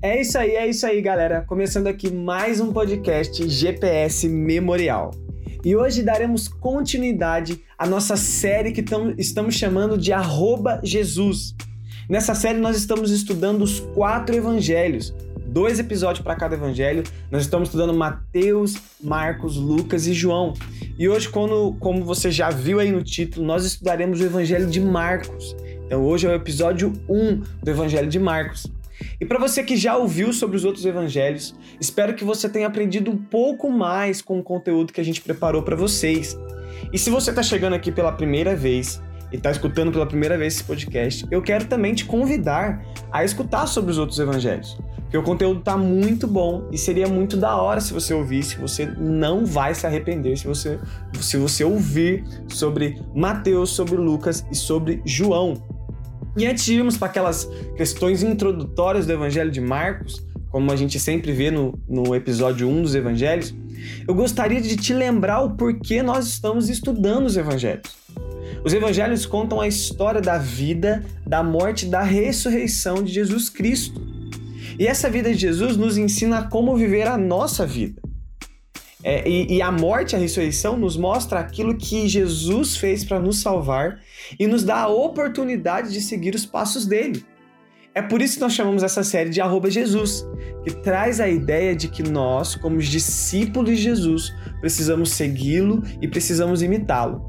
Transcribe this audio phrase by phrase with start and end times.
[0.00, 1.40] É isso aí, é isso aí, galera.
[1.40, 5.10] Começando aqui mais um podcast GPS Memorial.
[5.64, 11.52] E hoje daremos continuidade à nossa série que tam, estamos chamando de Arroba Jesus.
[12.08, 15.12] Nessa série nós estamos estudando os quatro evangelhos,
[15.48, 17.02] dois episódios para cada evangelho.
[17.28, 20.54] Nós estamos estudando Mateus, Marcos, Lucas e João.
[20.96, 24.80] E hoje, quando, como você já viu aí no título, nós estudaremos o evangelho de
[24.80, 25.56] Marcos.
[25.86, 28.77] Então hoje é o episódio 1 do evangelho de Marcos.
[29.20, 33.10] E para você que já ouviu sobre os outros evangelhos, espero que você tenha aprendido
[33.10, 36.36] um pouco mais com o conteúdo que a gente preparou para vocês.
[36.92, 40.54] E se você está chegando aqui pela primeira vez e está escutando pela primeira vez
[40.54, 44.78] esse podcast, eu quero também te convidar a escutar sobre os outros evangelhos.
[45.02, 48.58] Porque o conteúdo está muito bom e seria muito da hora se você ouvisse.
[48.58, 50.78] Você não vai se arrepender se você,
[51.18, 55.62] se você ouvir sobre Mateus, sobre Lucas e sobre João.
[56.36, 60.98] E antes de irmos para aquelas questões introdutórias do Evangelho de Marcos, como a gente
[60.98, 63.54] sempre vê no, no episódio 1 dos Evangelhos,
[64.06, 67.96] eu gostaria de te lembrar o porquê nós estamos estudando os Evangelhos.
[68.64, 74.00] Os Evangelhos contam a história da vida, da morte e da ressurreição de Jesus Cristo.
[74.78, 78.00] E essa vida de Jesus nos ensina como viver a nossa vida.
[79.02, 83.40] É, e, e, a morte, a ressurreição, nos mostra aquilo que Jesus fez para nos
[83.40, 84.00] salvar
[84.38, 87.24] e nos dá a oportunidade de seguir os passos dele.
[87.94, 90.26] É por isso que nós chamamos essa série de Arroba Jesus,
[90.62, 96.62] que traz a ideia de que nós, como discípulos de Jesus, precisamos segui-lo e precisamos
[96.62, 97.22] imitá-lo.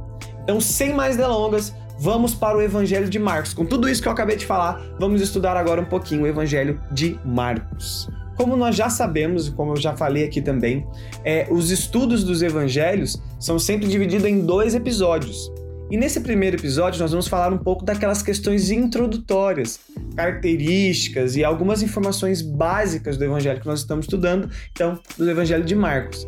[0.44, 3.54] Então, sem mais delongas, vamos para o Evangelho de Marcos.
[3.54, 6.82] Com tudo isso que eu acabei de falar, vamos estudar agora um pouquinho o Evangelho
[6.92, 8.10] de Marcos.
[8.40, 10.88] Como nós já sabemos, como eu já falei aqui também,
[11.26, 15.52] é, os estudos dos evangelhos são sempre divididos em dois episódios.
[15.92, 19.82] E nesse primeiro episódio nós vamos falar um pouco daquelas questões introdutórias,
[20.16, 25.76] características e algumas informações básicas do evangelho que nós estamos estudando, então, do evangelho de
[25.76, 26.26] Marcos.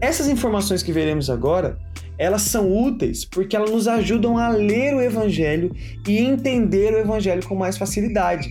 [0.00, 1.76] Essas informações que veremos agora,
[2.16, 5.74] elas são úteis porque elas nos ajudam a ler o evangelho
[6.06, 8.48] e entender o evangelho com mais facilidade.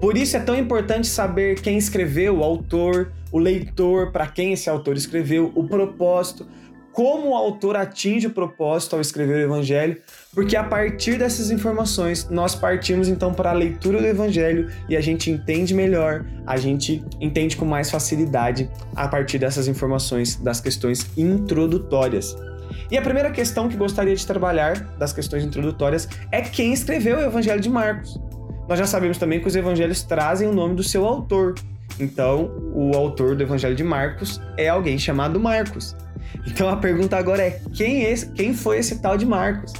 [0.00, 4.68] Por isso é tão importante saber quem escreveu, o autor, o leitor, para quem esse
[4.68, 6.46] autor escreveu, o propósito,
[6.96, 10.00] como o autor atinge o propósito ao escrever o evangelho,
[10.34, 15.00] porque a partir dessas informações nós partimos então para a leitura do evangelho e a
[15.02, 21.06] gente entende melhor, a gente entende com mais facilidade a partir dessas informações das questões
[21.18, 22.34] introdutórias.
[22.90, 27.22] E a primeira questão que gostaria de trabalhar das questões introdutórias é quem escreveu o
[27.22, 28.18] evangelho de Marcos.
[28.68, 31.54] Nós já sabemos também que os evangelhos trazem o nome do seu autor.
[31.98, 35.96] Então, o autor do evangelho de Marcos é alguém chamado Marcos.
[36.46, 39.72] Então a pergunta agora é: quem, é esse, quem foi esse tal de Marcos?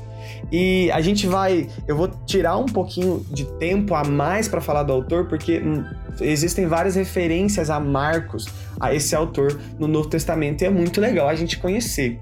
[0.50, 1.68] E a gente vai.
[1.86, 5.84] Eu vou tirar um pouquinho de tempo a mais para falar do autor, porque hum,
[6.20, 8.46] existem várias referências a Marcos,
[8.78, 12.18] a esse autor no Novo Testamento, e é muito legal a gente conhecer.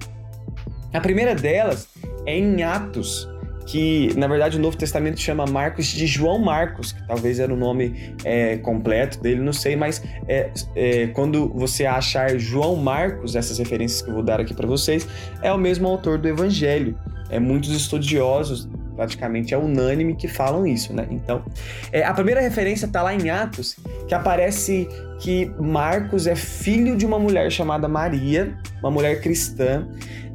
[0.93, 1.87] A primeira delas
[2.25, 3.27] é em Atos,
[3.65, 7.57] que na verdade o Novo Testamento chama Marcos de João Marcos, que talvez era o
[7.57, 13.57] nome é, completo dele, não sei, mas é, é, quando você achar João Marcos, essas
[13.57, 15.07] referências que eu vou dar aqui para vocês,
[15.41, 16.97] é o mesmo autor do Evangelho.
[17.29, 21.07] É, muitos estudiosos, praticamente é unânime, que falam isso, né?
[21.11, 21.43] Então,
[21.91, 24.87] é, a primeira referência está lá em Atos, que aparece
[25.19, 29.87] que Marcos é filho de uma mulher chamada Maria, uma mulher cristã,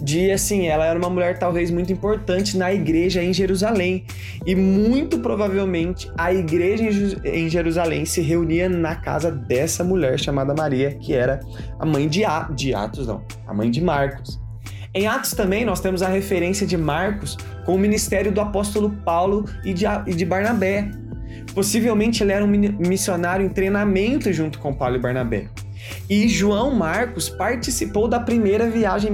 [0.03, 4.05] de assim, ela era uma mulher talvez muito importante na igreja em Jerusalém.
[4.47, 6.85] E muito provavelmente a igreja
[7.25, 11.41] em Jerusalém se reunia na casa dessa mulher chamada Maria, que era
[11.79, 12.23] a mãe de,
[12.55, 14.41] de Atos, não, a mãe de Marcos.
[14.93, 19.45] Em Atos também nós temos a referência de Marcos com o ministério do apóstolo Paulo
[19.65, 20.91] e de, Barnabé.
[21.55, 25.49] Possivelmente ele era um missionário em treinamento junto com Paulo e Barnabé.
[26.09, 29.13] E João Marcos participou da primeira viagem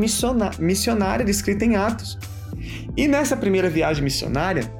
[0.58, 2.18] missionária descrita em Atos.
[2.96, 4.70] E nessa primeira viagem missionária,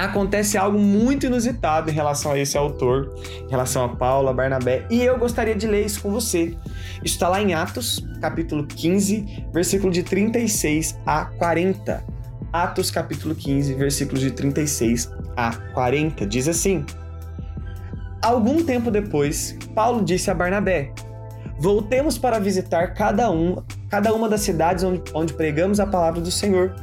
[0.00, 3.14] acontece algo muito inusitado em relação a esse autor,
[3.46, 6.56] em relação a Paulo, a Barnabé, e eu gostaria de ler isso com você.
[7.04, 12.04] Isso está lá em Atos, capítulo 15, versículo de 36 a 40.
[12.52, 16.26] Atos, capítulo 15, versículos de 36 a 40.
[16.26, 16.84] Diz assim:
[18.22, 20.92] Algum tempo depois, Paulo disse a Barnabé:
[21.58, 26.30] Voltemos para visitar cada, um, cada uma das cidades onde, onde pregamos a palavra do
[26.30, 26.74] Senhor,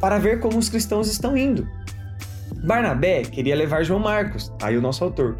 [0.00, 1.68] para ver como os cristãos estão indo.
[2.62, 5.38] Barnabé queria levar João Marcos, aí o nosso autor.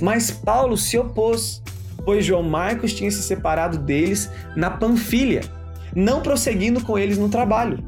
[0.00, 1.62] Mas Paulo se opôs,
[2.04, 5.42] pois João Marcos tinha se separado deles na Panfilha,
[5.94, 7.82] não prosseguindo com eles no trabalho.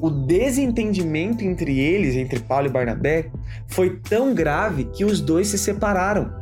[0.00, 3.30] O desentendimento entre eles, entre Paulo e Barnabé,
[3.68, 6.32] foi tão grave que os dois se separaram.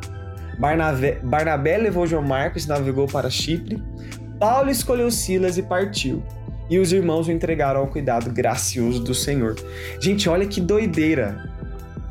[0.59, 3.82] Barnabé, Barnabé levou João Marcos e navegou para Chipre.
[4.38, 6.23] Paulo escolheu Silas e partiu.
[6.71, 9.56] E os irmãos o entregaram ao cuidado gracioso do Senhor.
[10.00, 11.48] Gente, olha que doideira.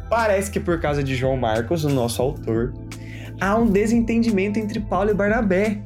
[0.09, 2.73] Parece que por causa de João Marcos, o nosso autor,
[3.39, 5.79] há um desentendimento entre Paulo e Barnabé.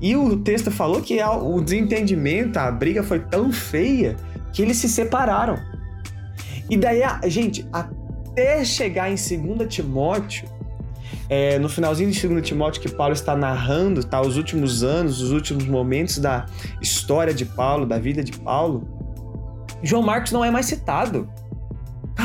[0.00, 4.16] E o texto falou que o desentendimento, a briga foi tão feia
[4.52, 5.58] que eles se separaram.
[6.70, 10.48] E daí, gente, até chegar em 2 Timóteo,
[11.28, 15.32] é, no finalzinho de 2 Timóteo, que Paulo está narrando tá, os últimos anos, os
[15.32, 16.46] últimos momentos da
[16.80, 18.86] história de Paulo, da vida de Paulo,
[19.82, 21.28] João Marcos não é mais citado.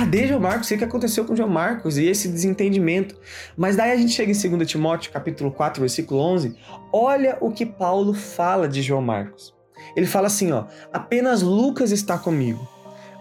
[0.02, 0.72] Cadê João Marcos?
[0.72, 1.96] O que aconteceu com João Marcos?
[2.00, 3.16] E esse desentendimento.
[3.56, 6.58] Mas daí a gente chega em 2 Timóteo, capítulo 4, versículo 11.
[6.92, 9.54] Olha o que Paulo fala de João Marcos.
[9.96, 12.68] Ele fala assim, ó: "Apenas Lucas está comigo".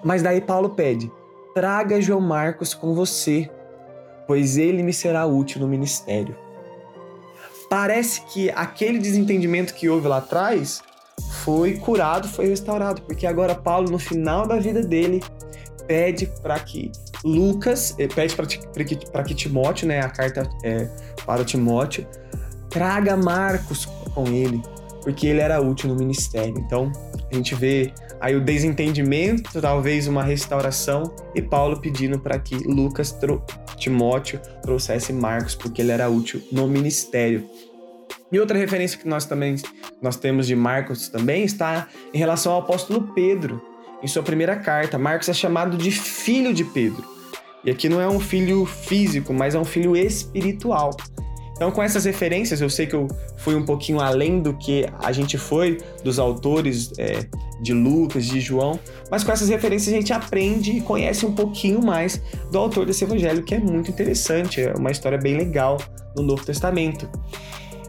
[0.02, 1.12] Mas daí Paulo pede:
[1.54, 3.50] "Traga João Marcos com você,
[4.26, 6.34] pois ele me será útil no ministério".
[7.68, 10.82] Parece que aquele desentendimento que houve lá atrás
[11.44, 15.22] foi curado, foi restaurado, porque agora Paulo no final da vida dele
[15.90, 16.92] pede para que
[17.24, 20.88] Lucas, eh, pede para que, que Timóteo, né, a carta é,
[21.26, 22.06] para Timóteo,
[22.68, 24.62] traga Marcos com ele,
[25.02, 26.54] porque ele era útil no ministério.
[26.58, 26.92] Então,
[27.28, 33.12] a gente vê aí o desentendimento, talvez uma restauração, e Paulo pedindo para que Lucas,
[33.76, 37.50] Timóteo, trouxesse Marcos, porque ele era útil no ministério.
[38.30, 39.56] E outra referência que nós também
[40.00, 43.69] nós temos de Marcos também está em relação ao apóstolo Pedro
[44.02, 44.98] em sua primeira carta.
[44.98, 47.04] Marcos é chamado de filho de Pedro.
[47.64, 50.90] E aqui não é um filho físico, mas é um filho espiritual.
[51.60, 53.06] Então, com essas referências, eu sei que eu
[53.36, 57.26] fui um pouquinho além do que a gente foi dos autores é,
[57.60, 58.80] de Lucas, de João,
[59.10, 62.18] mas com essas referências a gente aprende e conhece um pouquinho mais
[62.50, 65.76] do autor desse evangelho, que é muito interessante, é uma história bem legal
[66.16, 67.06] no Novo Testamento.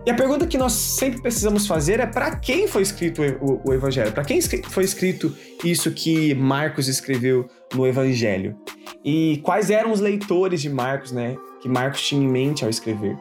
[0.03, 4.11] E a pergunta que nós sempre precisamos fazer é para quem foi escrito o, Evangelho?
[4.11, 8.57] Para quem foi escrito isso que Marcos escreveu no Evangelho?
[9.05, 11.37] E quais eram os leitores de Marcos, né?
[11.61, 13.15] Que Marcos tinha em mente ao escrever?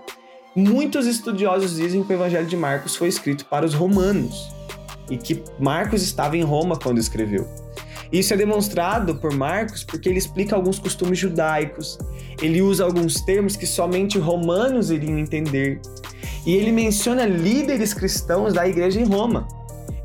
[0.56, 4.48] Muitos estudiosos dizem que o Evangelho de Marcos foi escrito para os romanos
[5.10, 7.46] e que Marcos estava em Roma quando escreveu.
[8.10, 11.98] Isso é demonstrado por Marcos porque ele explica alguns costumes judaicos,
[12.42, 15.80] ele usa alguns termos que somente romanos iriam entender,
[16.44, 19.46] e ele menciona líderes cristãos da igreja em Roma.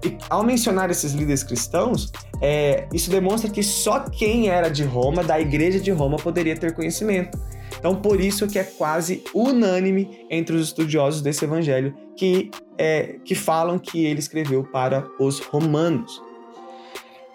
[0.03, 2.11] E ao mencionar esses líderes cristãos,
[2.41, 6.73] é, isso demonstra que só quem era de Roma, da igreja de Roma, poderia ter
[6.73, 7.39] conhecimento.
[7.77, 13.35] Então, por isso que é quase unânime entre os estudiosos desse evangelho que, é, que
[13.35, 16.21] falam que ele escreveu para os romanos.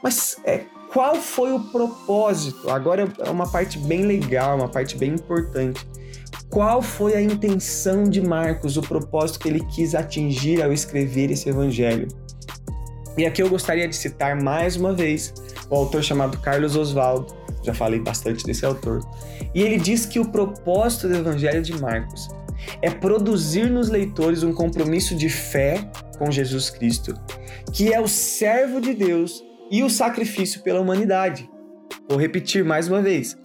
[0.02, 2.70] Mas é, qual foi o propósito?
[2.70, 5.86] Agora é uma parte bem legal, uma parte bem importante.
[6.50, 11.48] Qual foi a intenção de Marcos, o propósito que ele quis atingir ao escrever esse
[11.48, 12.08] evangelho?
[13.16, 15.32] E aqui eu gostaria de citar mais uma vez
[15.70, 17.32] o autor chamado Carlos Oswaldo,
[17.62, 19.00] já falei bastante desse autor,
[19.54, 22.28] e ele diz que o propósito do evangelho de Marcos
[22.82, 25.88] é produzir nos leitores um compromisso de fé
[26.18, 27.14] com Jesus Cristo,
[27.72, 31.48] que é o servo de Deus e o sacrifício pela humanidade.
[32.08, 33.38] Vou repetir mais uma vez.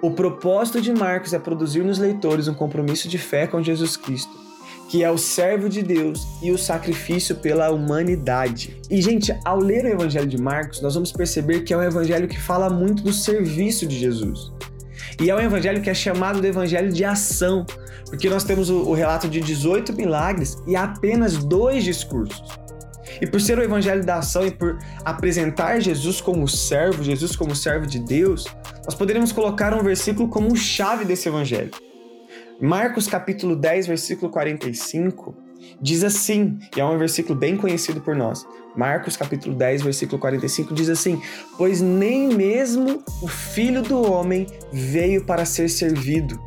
[0.00, 4.30] O propósito de Marcos é produzir nos leitores um compromisso de fé com Jesus Cristo,
[4.88, 8.80] que é o servo de Deus e o sacrifício pela humanidade.
[8.88, 12.28] E, gente, ao ler o Evangelho de Marcos, nós vamos perceber que é um evangelho
[12.28, 14.52] que fala muito do serviço de Jesus.
[15.20, 17.66] E é um evangelho que é chamado de evangelho de ação,
[18.06, 22.40] porque nós temos o, relato de 18 milagres e apenas dois discursos.
[23.20, 27.54] E por ser o evangelho da ação e por apresentar Jesus como servo, Jesus como
[27.54, 28.46] servo de Deus,
[28.84, 31.70] nós poderíamos colocar um versículo como chave desse evangelho.
[32.60, 35.34] Marcos capítulo 10, versículo 45,
[35.80, 38.44] diz assim, e é um versículo bem conhecido por nós.
[38.76, 41.20] Marcos capítulo 10, versículo 45 diz assim:
[41.56, 46.40] "Pois nem mesmo o Filho do homem veio para ser servido,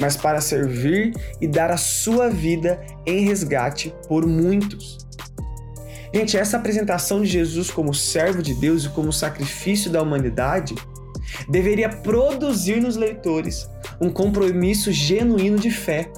[0.00, 4.98] mas para servir e dar a sua vida em resgate por muitos."
[6.16, 10.74] Gente, essa apresentação de Jesus como servo de Deus e como sacrifício da humanidade
[11.46, 13.68] deveria produzir nos leitores
[14.00, 16.10] um compromisso genuíno de fé.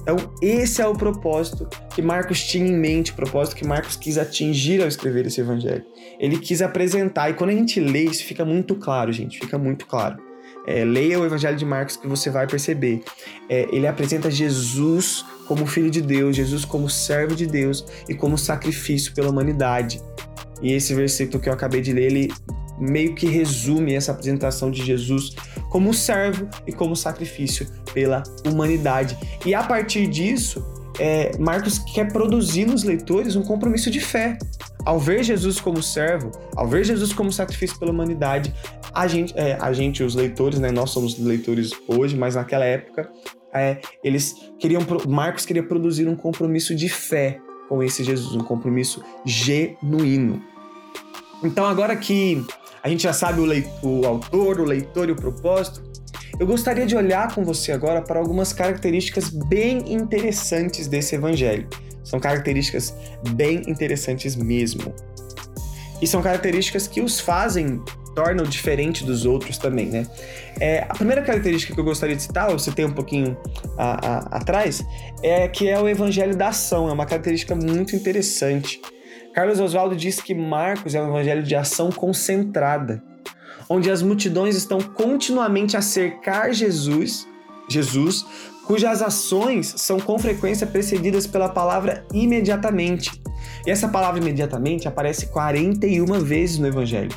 [0.00, 4.16] Então, esse é o propósito que Marcos tinha em mente, o propósito que Marcos quis
[4.16, 5.82] atingir ao escrever esse evangelho.
[6.20, 9.86] Ele quis apresentar, e quando a gente lê, isso fica muito claro, gente, fica muito
[9.86, 10.22] claro.
[10.68, 13.02] É, leia o Evangelho de Marcos que você vai perceber.
[13.48, 18.38] É, ele apresenta Jesus como Filho de Deus, Jesus como servo de Deus e como
[18.38, 20.00] sacrifício pela humanidade.
[20.60, 22.32] E esse versículo que eu acabei de ler, ele
[22.78, 25.34] meio que resume essa apresentação de Jesus
[25.70, 29.16] como servo e como sacrifício pela humanidade.
[29.44, 30.64] E a partir disso,
[30.98, 34.38] é, Marcos quer produzir nos leitores um compromisso de fé.
[34.84, 38.52] Ao ver Jesus como servo, ao ver Jesus como sacrifício pela humanidade,
[38.92, 43.08] a gente, é, a gente os leitores, né, nós somos leitores hoje, mas naquela época,
[43.54, 49.02] é, eles queriam, Marcos queria produzir um compromisso de fé com esse Jesus, um compromisso
[49.24, 50.42] genuíno.
[51.42, 52.44] Então, agora que
[52.82, 55.82] a gente já sabe o, leitor, o autor, o leitor e o propósito,
[56.38, 61.68] eu gostaria de olhar com você agora para algumas características bem interessantes desse evangelho.
[62.02, 62.94] São características
[63.34, 64.94] bem interessantes mesmo.
[66.00, 67.80] E são características que os fazem,
[68.14, 70.06] tornam diferente dos outros também, né?
[70.60, 73.36] É, a primeira característica que eu gostaria de citar, você tem um pouquinho
[73.76, 74.84] a, a, atrás,
[75.22, 76.88] é que é o evangelho da ação.
[76.88, 78.80] É uma característica muito interessante.
[79.34, 83.02] Carlos Oswaldo diz que Marcos é um evangelho de ação concentrada,
[83.68, 87.26] onde as multidões estão continuamente a cercar Jesus,
[87.68, 88.26] Jesus,
[88.66, 93.10] cujas ações são com frequência precedidas pela palavra imediatamente.
[93.66, 97.12] E essa palavra imediatamente aparece 41 vezes no evangelho.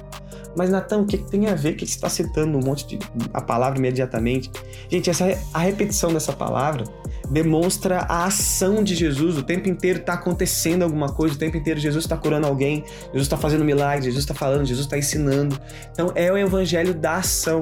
[0.56, 3.00] Mas, Natan, o que tem a ver que você está citando um monte de
[3.34, 4.50] a palavra imediatamente?
[4.90, 6.86] Gente, essa, a repetição dessa palavra
[7.30, 9.38] demonstra a ação de Jesus.
[9.38, 13.24] O tempo inteiro está acontecendo alguma coisa, o tempo inteiro Jesus está curando alguém, Jesus
[13.24, 15.60] está fazendo milagres, Jesus está falando, Jesus está ensinando.
[15.92, 17.62] Então, é o evangelho da ação.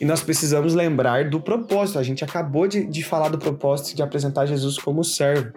[0.00, 1.98] E nós precisamos lembrar do propósito.
[1.98, 5.52] A gente acabou de, de falar do propósito de apresentar Jesus como servo.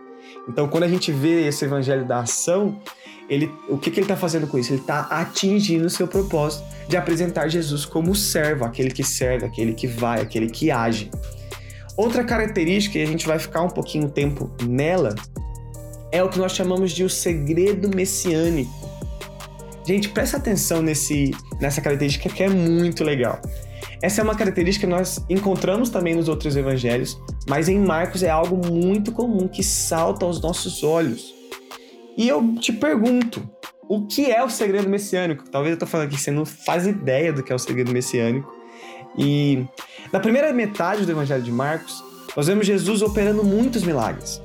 [0.48, 2.80] Então, quando a gente vê esse evangelho da ação,
[3.30, 4.72] ele, o que, que ele está fazendo com isso?
[4.72, 9.74] Ele está atingindo o seu propósito de apresentar Jesus como servo, aquele que serve, aquele
[9.74, 11.10] que vai, aquele que age.
[11.98, 15.16] Outra característica, e a gente vai ficar um pouquinho tempo nela,
[16.12, 18.72] é o que nós chamamos de o segredo messiânico.
[19.86, 23.40] Gente, presta atenção nesse, nessa característica que é muito legal.
[24.02, 28.30] Essa é uma característica que nós encontramos também nos outros evangelhos, mas em Marcos é
[28.30, 31.35] algo muito comum que salta aos nossos olhos.
[32.18, 33.48] E eu te pergunto,
[33.88, 35.44] o que é o segredo messiânico?
[35.50, 38.54] Talvez eu tô falando aqui, você não faz ideia do que é o segredo messiânico.
[39.18, 39.66] E
[40.12, 42.04] na primeira metade do Evangelho de Marcos,
[42.36, 44.42] nós vemos Jesus operando muitos milagres.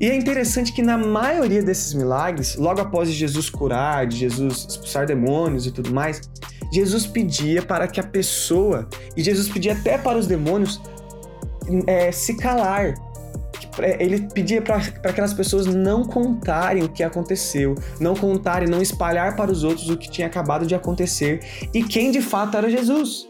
[0.00, 5.06] E é interessante que na maioria desses milagres, logo após Jesus curar, de Jesus expulsar
[5.06, 6.20] demônios e tudo mais,
[6.72, 10.80] Jesus pedia para que a pessoa, e Jesus pedia até para os demônios,
[11.86, 12.94] é, se calar,
[13.98, 19.50] ele pedia para aquelas pessoas não contarem o que aconteceu, não contarem, não espalhar para
[19.50, 21.40] os outros o que tinha acabado de acontecer
[21.72, 23.26] e quem de fato era Jesus.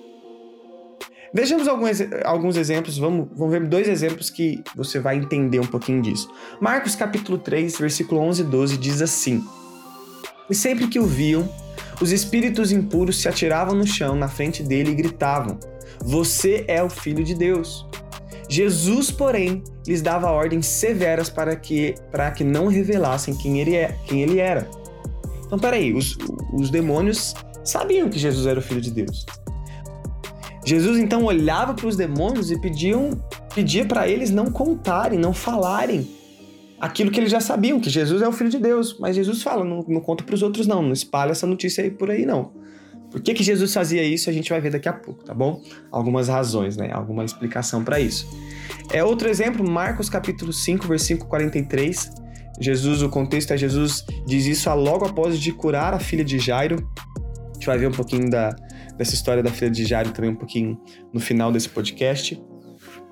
[1.33, 6.01] Vejamos alguns, alguns exemplos, vamos, vamos ver dois exemplos que você vai entender um pouquinho
[6.01, 6.31] disso.
[6.61, 9.45] Marcos capítulo 3, versículo 11 e 12 diz assim:
[10.49, 11.47] E sempre que o viam,
[12.01, 15.59] os espíritos impuros se atiravam no chão na frente dele e gritavam:
[16.01, 17.87] Você é o filho de Deus.
[18.49, 23.95] Jesus, porém, lhes dava ordens severas para que, para que não revelassem quem ele, é,
[24.07, 24.69] quem ele era.
[25.45, 26.17] Então, peraí, os,
[26.52, 29.26] os demônios sabiam que Jesus era o Filho de Deus.
[30.64, 33.11] Jesus então olhava para os demônios e pediam,
[33.55, 36.09] pedia para eles não contarem, não falarem
[36.81, 38.99] aquilo que eles já sabiam, que Jesus é o Filho de Deus.
[38.99, 41.90] Mas Jesus fala, não, não conta para os outros não, não espalha essa notícia aí
[41.90, 42.52] por aí não.
[43.11, 44.29] Por que, que Jesus fazia isso?
[44.29, 45.62] A gente vai ver daqui a pouco, tá bom?
[45.91, 46.91] Algumas razões, né?
[46.93, 48.29] Alguma explicação para isso.
[48.93, 52.11] É outro exemplo, Marcos capítulo 5, versículo 43.
[52.61, 56.77] Jesus, o contexto é Jesus diz isso logo após de curar a filha de Jairo.
[57.50, 58.50] A gente vai ver um pouquinho da,
[58.97, 60.79] dessa história da filha de Jairo também um pouquinho
[61.12, 62.41] no final desse podcast.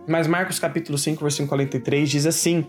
[0.06, 2.66] Mas Marcos capítulo 5, versículo 43 diz assim: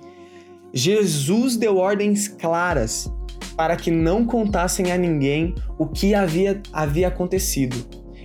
[0.74, 3.12] Jesus deu ordens claras
[3.56, 7.75] para que não contassem a ninguém o que havia, havia acontecido,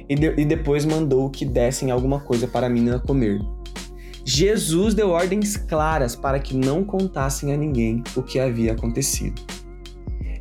[0.08, 3.40] e, de, e depois mandou que dessem alguma coisa para a menina comer.
[4.24, 9.42] Jesus deu ordens claras para que não contassem a ninguém o que havia acontecido.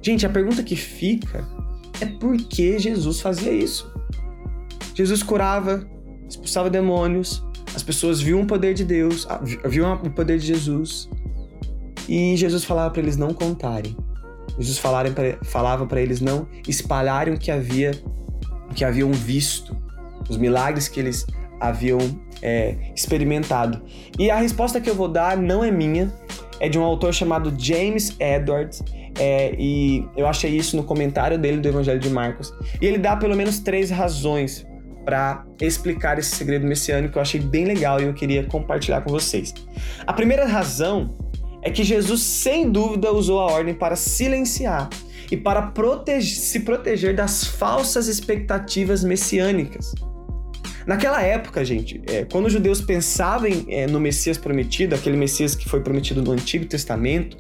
[0.01, 1.47] Gente, a pergunta que fica
[1.99, 3.91] é por que Jesus fazia isso?
[4.93, 5.87] Jesus curava,
[6.27, 9.27] expulsava demônios, as pessoas viam o poder de Deus,
[9.65, 11.09] viam o poder de Jesus,
[12.09, 13.95] e Jesus falava para eles não contarem.
[14.57, 17.91] Jesus falava para eles não espalharem o que havia,
[18.69, 19.75] o que haviam visto,
[20.29, 21.25] os milagres que eles
[21.59, 21.99] haviam
[22.41, 23.81] é, experimentado.
[24.17, 26.11] E a resposta que eu vou dar não é minha,
[26.59, 28.83] é de um autor chamado James Edwards,
[29.19, 32.53] é, e eu achei isso no comentário dele do Evangelho de Marcos.
[32.81, 34.65] E ele dá pelo menos três razões
[35.03, 39.09] para explicar esse segredo messiânico que eu achei bem legal e eu queria compartilhar com
[39.09, 39.53] vocês.
[40.05, 41.15] A primeira razão
[41.61, 44.89] é que Jesus, sem dúvida, usou a ordem para silenciar
[45.31, 45.71] e para
[46.21, 49.93] se proteger das falsas expectativas messiânicas.
[50.85, 55.69] Naquela época, gente, é, quando os judeus pensavam é, no Messias prometido, aquele Messias que
[55.69, 57.37] foi prometido no Antigo Testamento,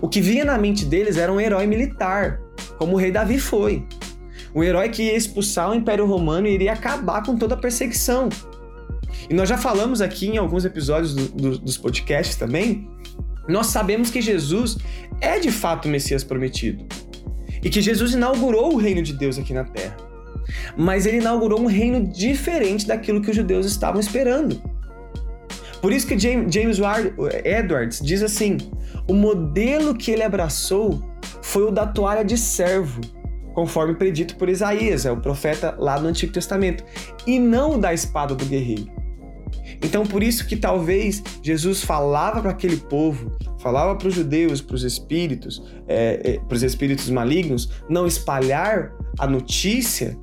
[0.00, 2.40] o que vinha na mente deles era um herói militar,
[2.78, 3.84] como o rei Davi foi.
[4.54, 8.28] Um herói que ia expulsar o Império Romano e iria acabar com toda a perseguição.
[9.28, 12.88] E nós já falamos aqui em alguns episódios do, do, dos podcasts também.
[13.48, 14.78] Nós sabemos que Jesus
[15.20, 16.84] é de fato o Messias prometido.
[17.62, 19.96] E que Jesus inaugurou o reino de Deus aqui na terra.
[20.76, 24.60] Mas ele inaugurou um reino diferente daquilo que os judeus estavam esperando.
[25.80, 26.78] Por isso que James
[27.44, 28.58] Edwards diz assim:
[29.08, 31.02] o modelo que ele abraçou
[31.40, 33.00] foi o da toalha de servo,
[33.52, 36.84] conforme predito por Isaías, é o profeta lá no Antigo Testamento,
[37.26, 39.01] e não o da espada do guerreiro.
[39.82, 44.76] Então, por isso que talvez Jesus falava para aquele povo, falava para os judeus, para
[44.76, 50.16] os espíritos, é, é, para os espíritos malignos, não espalhar a notícia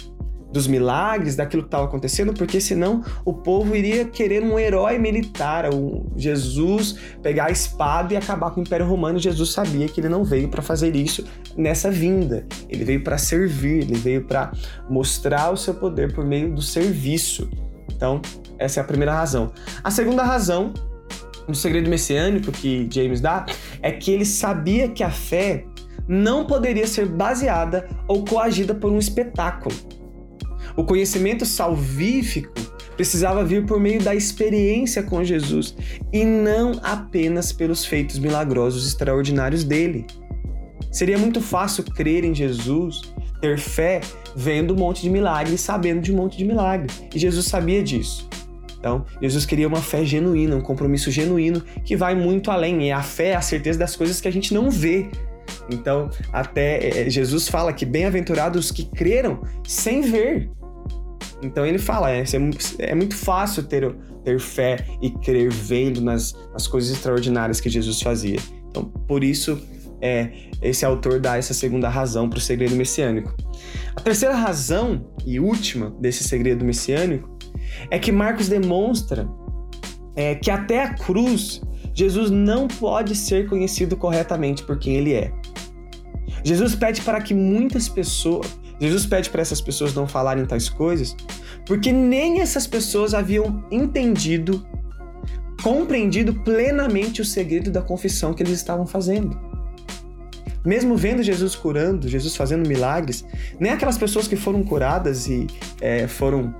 [0.51, 5.71] dos milagres, daquilo que estava acontecendo, porque senão o povo iria querer um herói militar,
[5.71, 9.19] um Jesus pegar a espada e acabar com o Império Romano.
[9.19, 11.23] Jesus sabia que ele não veio para fazer isso
[11.55, 12.45] nessa vinda.
[12.67, 14.51] Ele veio para servir, ele veio para
[14.89, 17.49] mostrar o seu poder por meio do serviço.
[17.93, 18.21] Então,
[18.59, 19.51] essa é a primeira razão.
[19.83, 20.73] A segunda razão,
[21.47, 23.45] no segredo messiânico que James dá,
[23.81, 25.65] é que ele sabia que a fé
[26.07, 29.73] não poderia ser baseada ou coagida por um espetáculo
[30.79, 32.53] o conhecimento salvífico
[32.95, 35.75] precisava vir por meio da experiência com Jesus
[36.11, 40.05] e não apenas pelos feitos milagrosos extraordinários dele.
[40.89, 43.01] Seria muito fácil crer em Jesus,
[43.41, 43.99] ter fé,
[44.35, 47.03] vendo um monte de milagres, sabendo de um monte de milagres.
[47.13, 48.29] E Jesus sabia disso.
[48.79, 52.87] Então, Jesus queria uma fé genuína, um compromisso genuíno que vai muito além.
[52.87, 55.09] E a fé é a certeza das coisas que a gente não vê.
[55.69, 60.49] Então, até é, Jesus fala que bem-aventurados que creram sem ver.
[61.41, 62.23] Então ele fala, é,
[62.79, 68.01] é muito fácil ter, ter fé e crer vendo nas, nas coisas extraordinárias que Jesus
[68.01, 68.39] fazia.
[68.69, 69.61] Então, por isso,
[70.01, 70.31] é,
[70.61, 73.33] esse autor dá essa segunda razão para o segredo messiânico.
[73.95, 77.38] A terceira razão e última desse segredo messiânico
[77.89, 79.27] é que Marcos demonstra
[80.15, 81.61] é, que até a cruz
[81.93, 85.31] Jesus não pode ser conhecido corretamente por quem ele é.
[86.43, 88.47] Jesus pede para que muitas pessoas,
[88.79, 91.15] Jesus pede para essas pessoas não falarem tais coisas,
[91.65, 94.65] porque nem essas pessoas haviam entendido,
[95.61, 99.37] compreendido plenamente o segredo da confissão que eles estavam fazendo.
[100.65, 103.25] Mesmo vendo Jesus curando, Jesus fazendo milagres,
[103.59, 105.47] nem aquelas pessoas que foram curadas e
[105.81, 106.53] é, foram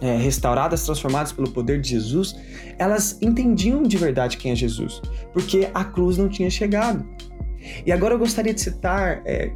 [0.00, 2.34] é, restauradas, transformadas pelo poder de Jesus,
[2.78, 5.00] elas entendiam de verdade quem é Jesus,
[5.32, 7.04] porque a cruz não tinha chegado.
[7.84, 9.52] E agora eu gostaria de citar é,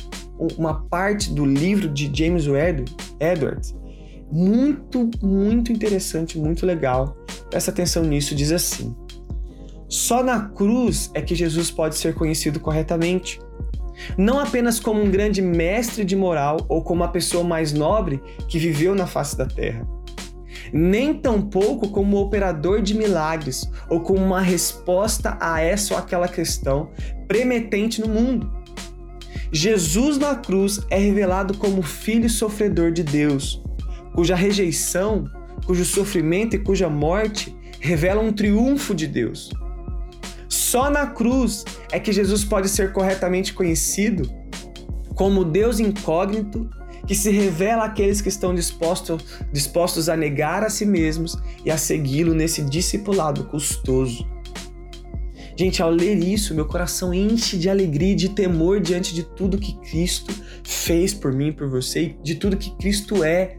[0.59, 2.45] uma parte do livro de James
[3.21, 3.75] Edwards,
[4.31, 7.17] muito, muito interessante, muito legal.
[7.51, 8.95] Presta atenção nisso, diz assim:
[9.89, 13.41] Só na cruz é que Jesus pode ser conhecido corretamente.
[14.19, 18.59] Não apenas como um grande mestre de moral ou como a pessoa mais nobre que
[18.59, 19.87] viveu na face da terra,
[20.77, 26.91] nem tampouco como operador de milagres ou como uma resposta a essa ou aquela questão
[27.29, 28.53] premetente no mundo.
[29.53, 33.63] Jesus na cruz é revelado como filho sofredor de Deus,
[34.17, 35.31] cuja rejeição,
[35.65, 39.51] cujo sofrimento e cuja morte revelam um triunfo de Deus.
[40.49, 44.29] Só na cruz é que Jesus pode ser corretamente conhecido
[45.15, 46.69] como Deus incógnito
[47.07, 51.77] que se revela àqueles que estão dispostos, dispostos a negar a si mesmos e a
[51.77, 54.27] segui-lo nesse discipulado custoso.
[55.57, 59.57] Gente, ao ler isso, meu coração enche de alegria e de temor diante de tudo
[59.57, 63.57] que Cristo fez por mim, por você, e de tudo que Cristo é.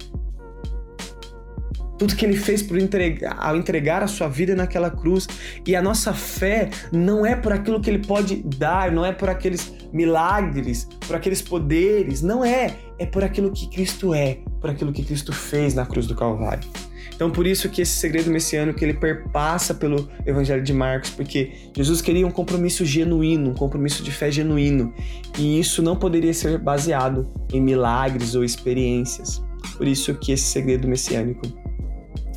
[1.98, 5.26] Tudo que ele fez por entregar, ao entregar a sua vida naquela cruz.
[5.66, 9.30] E a nossa fé não é por aquilo que ele pode dar, não é por
[9.30, 12.76] aqueles milagres, por aqueles poderes, não é.
[13.00, 16.68] É por aquilo que Cristo é, por aquilo que Cristo fez na cruz do Calvário.
[17.16, 22.02] Então, por isso que esse segredo messiânico ele perpassa pelo Evangelho de Marcos, porque Jesus
[22.02, 24.94] queria um compromisso genuíno, um compromisso de fé genuíno,
[25.40, 29.42] e isso não poderia ser baseado em milagres ou experiências.
[29.78, 31.48] Por isso que esse segredo messiânico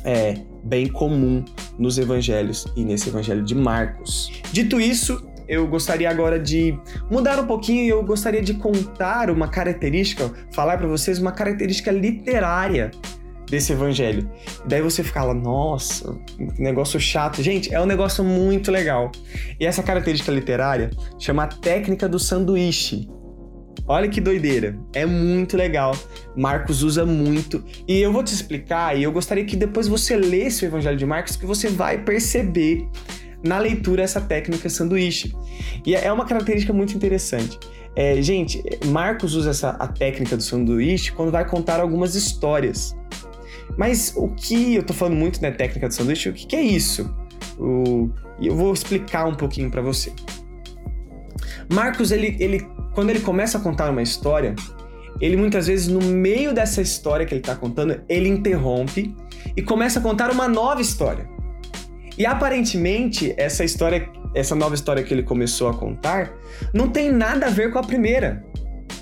[0.05, 1.43] é bem comum
[1.77, 4.31] nos evangelhos e nesse evangelho de Marcos.
[4.51, 9.47] Dito isso, eu gostaria agora de mudar um pouquinho e eu gostaria de contar uma
[9.47, 12.91] característica, falar para vocês uma característica literária
[13.49, 14.29] desse evangelho.
[14.67, 17.41] daí você fala, nossa, que negócio chato.
[17.41, 19.11] Gente, é um negócio muito legal.
[19.59, 23.09] E essa característica literária chama a técnica do sanduíche.
[23.87, 24.77] Olha que doideira.
[24.93, 25.97] É muito legal.
[26.35, 27.63] Marcos usa muito.
[27.87, 31.07] E eu vou te explicar, e eu gostaria que depois você lesse o Evangelho de
[31.07, 32.87] Marcos, que você vai perceber
[33.43, 35.35] na leitura essa técnica sanduíche.
[35.85, 37.57] E é uma característica muito interessante.
[37.95, 42.95] É, gente, Marcos usa essa, a técnica do sanduíche quando vai contar algumas histórias.
[43.77, 46.55] Mas o que eu tô falando muito na né, técnica do sanduíche, o que, que
[46.55, 47.13] é isso?
[47.57, 48.09] O,
[48.41, 50.11] eu vou explicar um pouquinho para você.
[51.71, 54.55] Marcos, ele, ele, quando ele começa a contar uma história,
[55.21, 59.15] ele muitas vezes, no meio dessa história que ele está contando, ele interrompe
[59.55, 61.29] e começa a contar uma nova história.
[62.19, 66.33] E aparentemente, essa história, essa nova história que ele começou a contar,
[66.73, 68.43] não tem nada a ver com a primeira.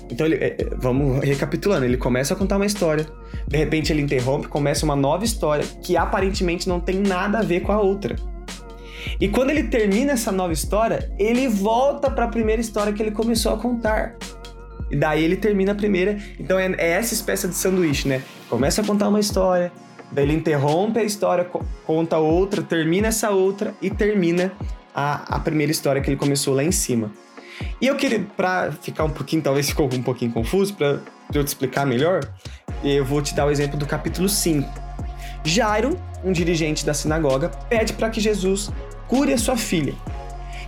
[0.08, 3.04] Então, ele, é, é, vamos recapitulando: ele começa a contar uma história,
[3.48, 7.60] de repente ele interrompe, começa uma nova história que aparentemente não tem nada a ver
[7.60, 8.14] com a outra.
[9.20, 13.10] E quando ele termina essa nova história, ele volta para a primeira história que ele
[13.10, 14.16] começou a contar.
[14.90, 16.16] E daí ele termina a primeira.
[16.38, 18.22] Então é, é essa espécie de sanduíche, né?
[18.48, 19.72] Começa a contar uma história,
[20.10, 21.48] daí ele interrompe a história,
[21.86, 24.52] conta outra, termina essa outra e termina
[24.94, 27.10] a, a primeira história que ele começou lá em cima.
[27.80, 31.00] E eu queria, para ficar um pouquinho, talvez ficou um pouquinho confuso, para
[31.32, 32.20] eu te explicar melhor,
[32.82, 34.68] eu vou te dar o exemplo do capítulo 5.
[35.44, 38.70] Jairo, um dirigente da sinagoga, pede para que Jesus
[39.06, 39.94] cure a sua filha.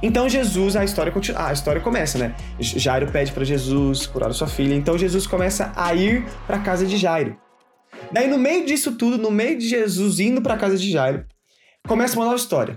[0.02, 2.34] Então Jesus, a história continua, a história começa, né?
[2.58, 4.74] Jairo pede para Jesus curar a sua filha.
[4.74, 7.36] Então Jesus começa a ir para a casa de Jairo.
[8.12, 11.24] Daí no meio disso tudo, no meio de Jesus indo para a casa de Jairo,
[11.86, 12.76] começa uma nova história.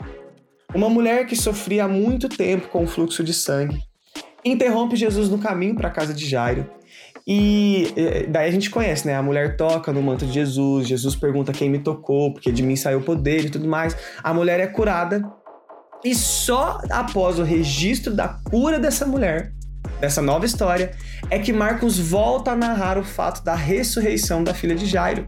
[0.74, 3.80] Uma mulher que sofria há muito tempo com o fluxo de sangue
[4.44, 6.70] interrompe Jesus no caminho para a casa de Jairo.
[7.26, 7.88] E
[8.28, 9.16] daí a gente conhece, né?
[9.16, 12.76] A mulher toca no manto de Jesus, Jesus pergunta quem me tocou, porque de mim
[12.76, 13.96] saiu o poder e tudo mais.
[14.22, 15.24] A mulher é curada
[16.04, 19.54] e só após o registro da cura dessa mulher,
[20.04, 20.92] dessa nova história,
[21.30, 25.26] é que Marcos volta a narrar o fato da ressurreição da filha de Jairo.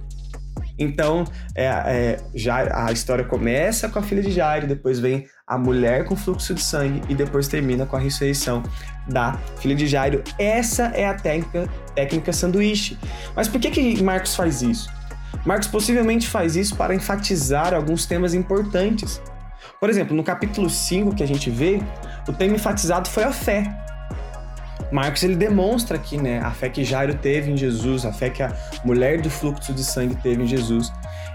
[0.77, 1.23] Então,
[1.55, 6.03] é, é, já a história começa com a filha de Jairo, depois vem a mulher
[6.03, 8.61] com fluxo de sangue e depois termina com a ressurreição
[9.07, 10.21] da filha de Jairo.
[10.37, 12.99] Essa é a técnica, técnica sanduíche.
[13.33, 14.89] Mas por que, que Marcos faz isso?
[15.45, 19.21] Marcos possivelmente faz isso para enfatizar alguns temas importantes
[19.79, 21.81] por exemplo, no capítulo 5 que a gente vê,
[22.27, 23.85] o tema enfatizado foi a fé.
[24.91, 28.43] Marcos ele demonstra aqui, né, a fé que Jairo teve em Jesus, a fé que
[28.43, 30.91] a mulher do fluxo de sangue teve em Jesus.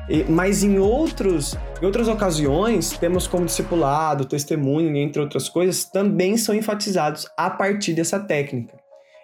[0.09, 6.37] E, mas em outros, em outras ocasiões, temos como discipulado, testemunho, entre outras coisas, também
[6.37, 8.79] são enfatizados a partir dessa técnica.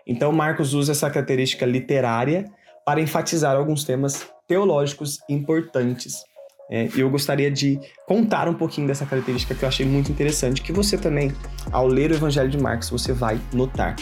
[0.06, 2.44] Então Marcos usa essa característica literária
[2.84, 6.22] para enfatizar alguns temas teológicos importantes
[6.70, 10.72] é, eu gostaria de contar um pouquinho dessa característica que eu achei muito interessante, que
[10.72, 11.32] você também,
[11.70, 13.96] ao ler o Evangelho de Marcos, você vai notar.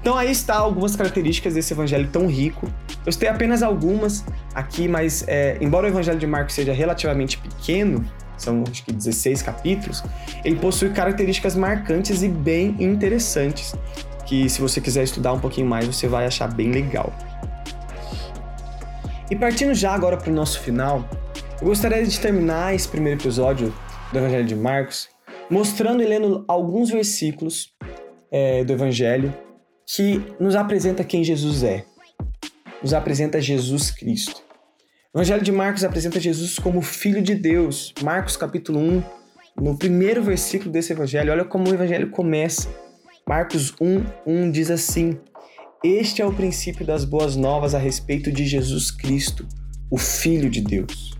[0.00, 2.70] Então aí está algumas características desse evangelho tão rico.
[3.04, 4.24] Eu citei apenas algumas
[4.54, 8.04] aqui, mas é, embora o evangelho de Marcos seja relativamente pequeno,
[8.36, 10.04] são acho que 16 capítulos,
[10.44, 13.74] ele possui características marcantes e bem interessantes,
[14.24, 17.12] que se você quiser estudar um pouquinho mais, você vai achar bem legal.
[19.30, 21.04] E partindo já agora para o nosso final,
[21.60, 23.74] eu gostaria de terminar esse primeiro episódio
[24.12, 25.08] do Evangelho de Marcos
[25.50, 27.74] mostrando e lendo alguns versículos
[28.30, 29.34] é, do Evangelho
[29.84, 31.84] que nos apresenta quem Jesus é,
[32.80, 34.40] nos apresenta Jesus Cristo.
[35.12, 37.92] O Evangelho de Marcos apresenta Jesus como Filho de Deus.
[38.02, 39.02] Marcos capítulo 1,
[39.60, 42.68] no primeiro versículo desse Evangelho, olha como o Evangelho começa.
[43.26, 45.18] Marcos 1, 1 diz assim:
[45.82, 49.44] Este é o princípio das boas novas a respeito de Jesus Cristo,
[49.90, 51.17] o Filho de Deus.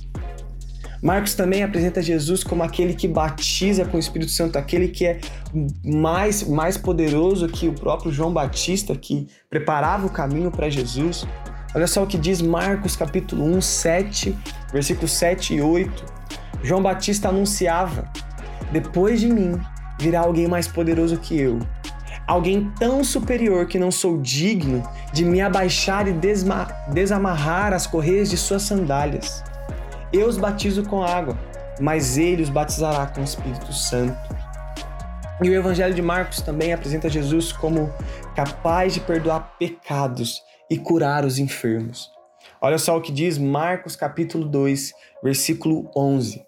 [1.03, 5.21] Marcos também apresenta Jesus como aquele que batiza com o Espírito Santo, aquele que é
[5.85, 11.27] mais, mais poderoso que o próprio João Batista, que preparava o caminho para Jesus.
[11.75, 14.37] Olha só o que diz Marcos capítulo 1, 7,
[14.73, 16.05] versículos 7 e 8.
[16.63, 18.11] João Batista anunciava:
[18.73, 19.61] Depois de mim
[20.01, 21.61] virá alguém mais poderoso que eu,
[22.27, 24.83] alguém tão superior que não sou digno
[25.13, 26.15] de me abaixar e
[26.93, 29.45] desamarrar as correias de suas sandálias.
[30.13, 31.39] Eu os batizo com água,
[31.79, 34.17] mas ele os batizará com o Espírito Santo.
[35.43, 37.93] E o Evangelho de Marcos também apresenta Jesus como
[38.35, 42.11] capaz de perdoar pecados e curar os enfermos.
[42.61, 44.93] Olha só o que diz Marcos capítulo 2,
[45.23, 46.43] versículo 11.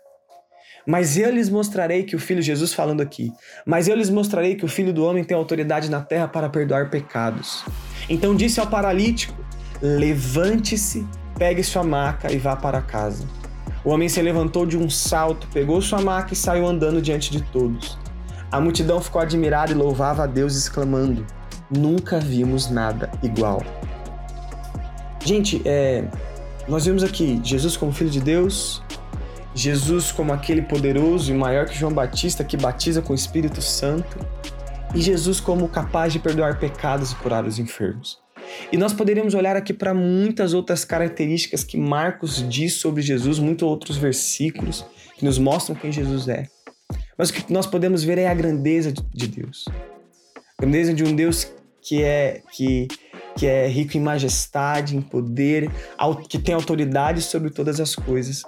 [0.86, 3.30] Mas eu lhes mostrarei que o Filho, Jesus falando aqui,
[3.66, 6.88] mas eu lhes mostrarei que o Filho do Homem tem autoridade na terra para perdoar
[6.88, 7.62] pecados.
[8.08, 9.36] Então disse ao paralítico:
[9.82, 11.06] Levante-se,
[11.38, 13.39] pegue sua maca e vá para casa.
[13.84, 17.40] O homem se levantou de um salto, pegou sua maca e saiu andando diante de
[17.40, 17.98] todos.
[18.52, 21.24] A multidão ficou admirada e louvava a Deus, exclamando:
[21.70, 23.62] nunca vimos nada igual.
[25.24, 26.04] Gente, é,
[26.68, 28.82] nós vimos aqui Jesus como Filho de Deus,
[29.54, 34.18] Jesus como aquele poderoso e maior que João Batista que batiza com o Espírito Santo,
[34.94, 38.18] e Jesus como capaz de perdoar pecados e curar os enfermos.
[38.72, 43.66] E nós poderíamos olhar aqui para muitas outras características que Marcos diz sobre Jesus, muitos
[43.66, 44.84] outros versículos
[45.16, 46.46] que nos mostram quem Jesus é.
[47.16, 49.66] Mas o que nós podemos ver é a grandeza de Deus.
[50.58, 52.88] A grandeza de um Deus que é que
[53.36, 55.70] que é rico em majestade, em poder,
[56.28, 58.42] que tem autoridade sobre todas as coisas.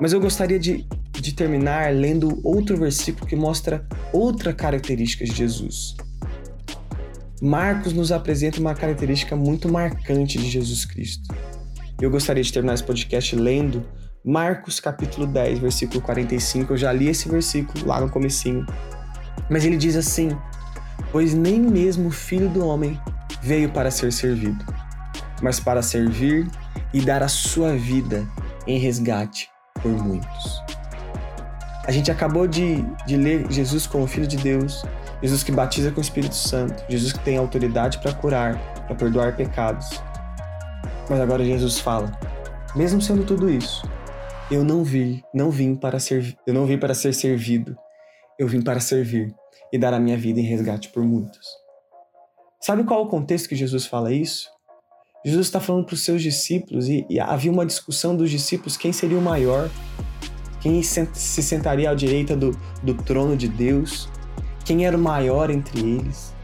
[0.00, 5.96] Mas eu gostaria de, de terminar lendo outro versículo que mostra outra característica de Jesus.
[7.40, 11.34] Marcos nos apresenta uma característica muito marcante de Jesus Cristo.
[12.00, 13.86] Eu gostaria de terminar esse podcast lendo
[14.24, 16.72] Marcos capítulo 10, versículo 45.
[16.72, 18.64] Eu já li esse versículo lá no comecinho.
[19.50, 20.30] Mas ele diz assim:
[21.12, 22.98] "Pois nem mesmo o Filho do homem
[23.42, 24.64] veio para ser servido,
[25.42, 26.48] mas para servir
[26.92, 28.26] e dar a sua vida
[28.66, 29.50] em resgate
[29.82, 30.62] por muitos."
[31.86, 34.84] A gente acabou de, de ler Jesus como Filho de Deus,
[35.22, 39.36] Jesus que batiza com o Espírito Santo, Jesus que tem autoridade para curar, para perdoar
[39.36, 40.00] pecados.
[41.08, 42.12] Mas agora Jesus fala:
[42.74, 43.88] mesmo sendo tudo isso,
[44.50, 47.76] eu não vi, não vim para ser, eu não vim para ser servido.
[48.38, 49.34] Eu vim para servir
[49.72, 51.48] e dar a minha vida em resgate por muitos.
[52.60, 54.50] Sabe qual é o contexto que Jesus fala isso?
[55.24, 58.92] Jesus está falando para os seus discípulos e, e, havia uma discussão dos discípulos quem
[58.92, 59.68] seria o maior,
[60.60, 62.50] quem se sentaria à direita do,
[62.82, 64.08] do trono de Deus,
[64.66, 66.34] quem era o maior entre eles.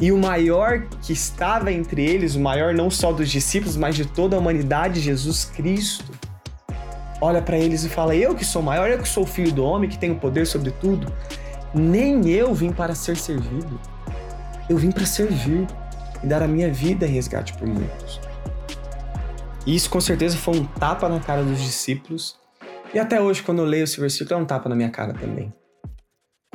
[0.00, 4.06] E o maior que estava entre eles, o maior não só dos discípulos, mas de
[4.06, 6.10] toda a humanidade, Jesus Cristo,
[7.20, 9.90] olha para eles e fala: Eu que sou maior, eu que sou filho do homem,
[9.90, 11.12] que tenho poder sobre tudo,
[11.74, 13.78] nem eu vim para ser servido.
[14.70, 15.66] Eu vim para servir
[16.22, 18.20] e dar a minha vida em resgate por muitos.
[19.66, 22.38] E isso com certeza foi um tapa na cara dos discípulos.
[22.94, 25.52] E até hoje, quando eu leio esse versículo, é um tapa na minha cara também.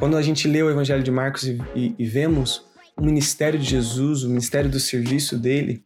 [0.03, 2.65] Quando a gente lê o Evangelho de Marcos e, e, e vemos
[2.97, 5.81] o ministério de Jesus, o ministério do serviço dele,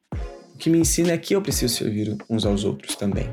[0.55, 3.31] o que me ensina é que eu preciso servir uns aos outros também.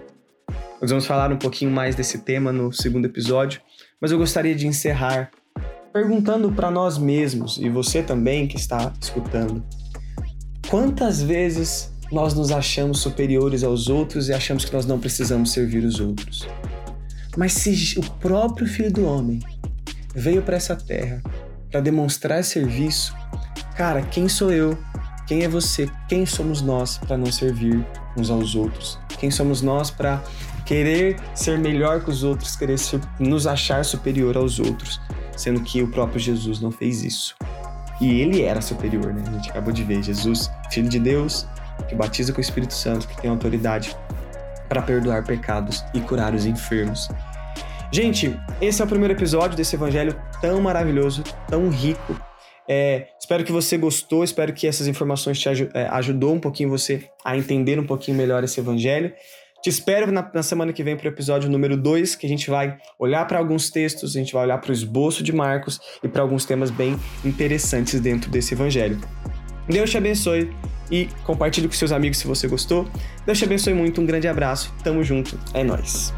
[0.79, 3.63] Nós vamos falar um pouquinho mais desse tema no segundo episódio,
[3.99, 5.31] mas eu gostaria de encerrar
[5.91, 9.65] perguntando para nós mesmos e você também que está escutando:
[10.69, 15.83] quantas vezes nós nos achamos superiores aos outros e achamos que nós não precisamos servir
[15.83, 16.47] os outros?
[17.39, 19.41] Mas se o próprio Filho do Homem
[20.15, 21.23] veio para essa terra
[21.71, 23.17] para demonstrar serviço,
[23.77, 24.79] cara, quem sou eu?
[25.27, 25.91] Quem é você?
[26.09, 27.85] Quem somos nós para não servir
[28.17, 28.99] uns aos outros?
[29.19, 30.23] Quem somos nós para
[30.65, 35.01] querer ser melhor que os outros, querer ser, nos achar superior aos outros,
[35.37, 37.35] sendo que o próprio Jesus não fez isso?
[38.01, 39.25] E ele era superior, né?
[39.27, 41.47] A gente acabou de ver Jesus, filho de Deus,
[41.89, 43.97] que batiza com o Espírito Santo, que tem autoridade
[44.69, 47.09] para perdoar pecados e curar os enfermos.
[47.95, 52.21] Gente, esse é o primeiro episódio desse evangelho tão maravilhoso, tão rico.
[52.69, 56.69] É, espero que você gostou, espero que essas informações te aj é, ajudou um pouquinho
[56.69, 59.13] você a entender um pouquinho melhor esse evangelho.
[59.63, 62.51] Te espero na, na semana que vem para o episódio número 2, que a gente
[62.51, 66.09] vai olhar para alguns textos, a gente vai olhar para o esboço de Marcos e
[66.09, 69.01] para alguns temas bem interessantes dentro desse evangelho.
[69.69, 70.51] Deus te abençoe
[70.91, 72.89] e compartilhe com seus amigos se você gostou.
[73.25, 76.13] Deus te abençoe muito, um grande abraço, tamo junto, é nós.